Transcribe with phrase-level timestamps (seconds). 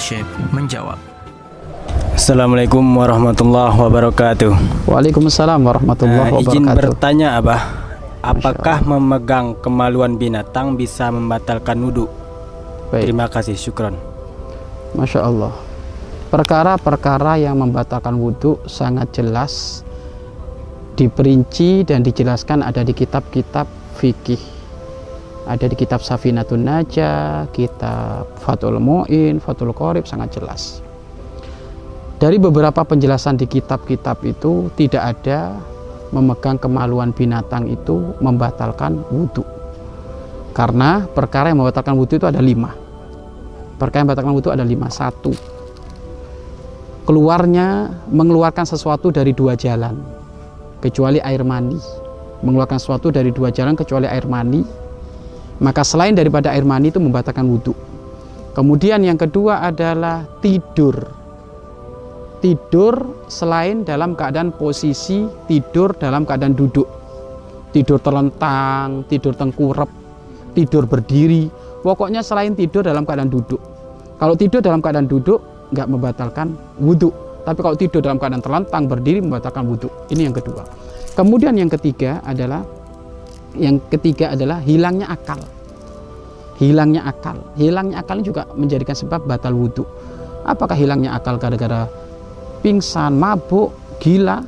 [0.00, 0.24] Syekh
[0.56, 0.96] menjawab.
[2.16, 4.52] Assalamualaikum warahmatullahi wabarakatuh.
[4.88, 6.76] Waalaikumsalam warahmatullahi izin wabarakatuh.
[6.96, 7.60] bertanya Abah,
[8.24, 12.08] apakah memegang kemaluan binatang bisa membatalkan wudhu?
[12.88, 13.94] Baik, Terima kasih, syukron.
[14.96, 15.52] masya Allah.
[16.32, 19.84] Perkara-perkara yang membatalkan wudhu sangat jelas
[20.96, 23.68] diperinci dan dijelaskan ada di kitab-kitab
[24.00, 24.59] fikih.
[25.50, 30.78] Ada di kitab Safinatun Najah, kitab Fathul Mu'in, Fathul Qorib sangat jelas.
[32.22, 35.58] Dari beberapa penjelasan di kitab-kitab itu tidak ada
[36.14, 39.42] memegang kemaluan binatang itu membatalkan wudhu.
[40.54, 42.70] Karena perkara yang membatalkan wudhu itu ada lima.
[43.74, 44.86] Perkara yang membatalkan wudhu ada lima.
[44.86, 45.34] Satu,
[47.10, 49.98] keluarnya mengeluarkan sesuatu dari dua jalan,
[50.78, 51.80] kecuali air mani.
[52.46, 54.64] Mengeluarkan sesuatu dari dua jalan kecuali air mani,
[55.60, 57.76] maka selain daripada air mani itu membatalkan wudhu.
[58.56, 60.96] Kemudian yang kedua adalah tidur.
[62.40, 66.88] Tidur selain dalam keadaan posisi tidur dalam keadaan duduk.
[67.70, 69.86] Tidur terlentang, tidur tengkurap,
[70.56, 71.46] tidur berdiri.
[71.84, 73.60] Pokoknya selain tidur dalam keadaan duduk.
[74.18, 75.38] Kalau tidur dalam keadaan duduk
[75.70, 77.12] nggak membatalkan wudhu.
[77.46, 79.88] Tapi kalau tidur dalam keadaan terlentang berdiri membatalkan wudhu.
[80.10, 80.66] Ini yang kedua.
[81.14, 82.64] Kemudian yang ketiga adalah
[83.56, 85.40] yang ketiga adalah hilangnya akal.
[86.60, 87.40] Hilangnya akal.
[87.56, 89.82] Hilangnya akal juga menjadikan sebab batal wudhu.
[90.44, 91.88] Apakah hilangnya akal gara-gara
[92.60, 94.44] pingsan, mabuk, gila?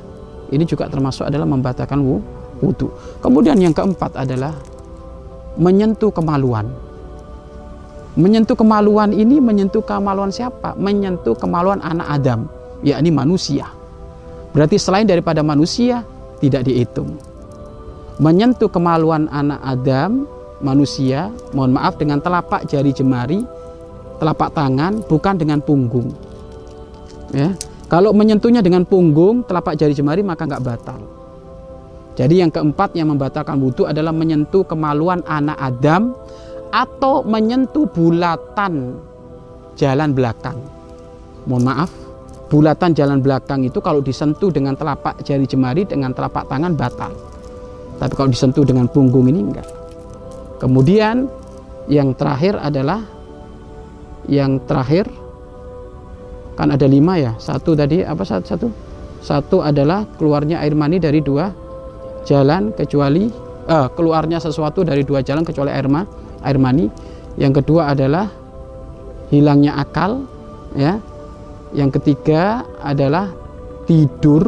[0.52, 2.24] Ini juga termasuk adalah membatalkan wu-
[2.60, 2.92] wudhu.
[3.24, 4.52] Kemudian yang keempat adalah
[5.56, 6.68] menyentuh kemaluan.
[8.12, 10.76] Menyentuh kemaluan ini menyentuh kemaluan siapa?
[10.76, 12.40] Menyentuh kemaluan anak Adam,
[12.84, 13.72] yakni manusia.
[14.52, 16.04] Berarti selain daripada manusia
[16.44, 17.31] tidak dihitung.
[18.22, 20.30] Menyentuh kemaluan anak Adam,
[20.62, 23.42] manusia, mohon maaf dengan telapak jari jemari,
[24.22, 26.14] telapak tangan, bukan dengan punggung.
[27.34, 27.50] Ya,
[27.90, 31.02] kalau menyentuhnya dengan punggung, telapak jari jemari maka nggak batal.
[32.14, 36.14] Jadi yang keempat yang membatalkan wudhu adalah menyentuh kemaluan anak Adam
[36.70, 39.02] atau menyentuh bulatan
[39.74, 40.62] jalan belakang.
[41.50, 41.90] Mohon maaf,
[42.54, 47.10] bulatan jalan belakang itu kalau disentuh dengan telapak jari jemari dengan telapak tangan batal.
[47.98, 49.68] Tapi kalau disentuh dengan punggung ini enggak.
[50.62, 51.26] Kemudian
[51.90, 53.02] yang terakhir adalah
[54.30, 55.10] yang terakhir
[56.54, 57.32] kan ada lima ya.
[57.42, 58.68] Satu tadi apa satu satu?
[59.22, 61.50] Satu adalah keluarnya air mani dari dua
[62.26, 63.30] jalan kecuali
[63.66, 66.06] eh, keluarnya sesuatu dari dua jalan kecuali air ma,
[66.46, 66.86] air mani.
[67.38, 68.28] Yang kedua adalah
[69.32, 70.26] hilangnya akal
[70.78, 70.98] ya.
[71.72, 73.32] Yang ketiga adalah
[73.88, 74.44] tidur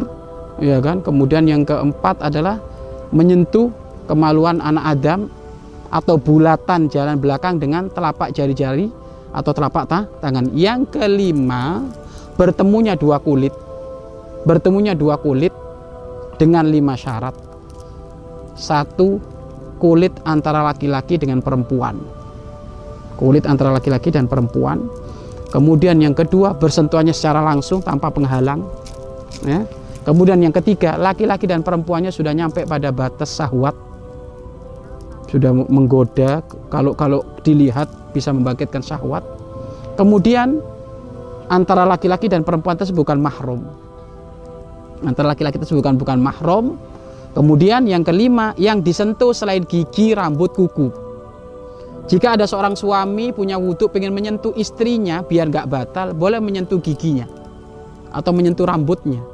[0.61, 1.01] ya kan.
[1.01, 2.61] Kemudian yang keempat adalah
[3.15, 3.71] menyentuh
[4.11, 5.21] kemaluan anak Adam
[5.95, 8.91] atau bulatan jalan belakang dengan telapak jari-jari
[9.31, 10.51] atau telapak ta- tangan.
[10.53, 11.87] Yang kelima,
[12.35, 13.55] bertemunya dua kulit.
[14.43, 15.55] Bertemunya dua kulit
[16.37, 17.33] dengan lima syarat.
[18.59, 19.23] Satu,
[19.79, 21.99] kulit antara laki-laki dengan perempuan.
[23.15, 24.91] Kulit antara laki-laki dan perempuan.
[25.55, 28.67] Kemudian yang kedua, bersentuhannya secara langsung tanpa penghalang.
[29.47, 29.63] Ya.
[30.05, 33.73] Kemudian yang ketiga, laki-laki dan perempuannya sudah nyampe pada batas syahwat.
[35.33, 39.25] Sudah menggoda, kalau kalau dilihat bisa membangkitkan syahwat.
[39.97, 40.61] Kemudian
[41.49, 43.65] antara laki-laki dan perempuan tersebut bukan mahrum.
[45.09, 46.77] Antara laki-laki tersebut bukan bukan mahrum.
[47.33, 50.93] Kemudian yang kelima, yang disentuh selain gigi, rambut, kuku.
[52.05, 57.25] Jika ada seorang suami punya wudhu pengen menyentuh istrinya biar nggak batal, boleh menyentuh giginya
[58.13, 59.34] atau menyentuh rambutnya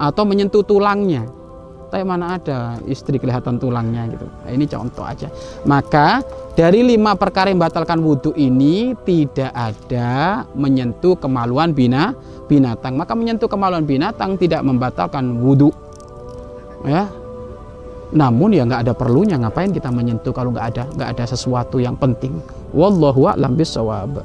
[0.00, 1.28] atau menyentuh tulangnya.
[1.90, 4.24] Tapi mana ada istri kelihatan tulangnya gitu.
[4.24, 5.26] Nah, ini contoh aja.
[5.66, 6.22] Maka
[6.54, 12.14] dari lima perkara yang membatalkan wudhu ini tidak ada menyentuh kemaluan bina
[12.46, 12.94] binatang.
[12.94, 15.74] Maka menyentuh kemaluan binatang tidak membatalkan wudhu.
[16.86, 17.10] Ya,
[18.10, 21.98] namun ya nggak ada perlunya ngapain kita menyentuh kalau nggak ada nggak ada sesuatu yang
[21.98, 22.38] penting.
[22.70, 24.22] Wallahu a'lam bishawab.